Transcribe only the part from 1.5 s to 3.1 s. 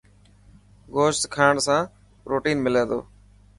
سان پروٽين ملي ٿو.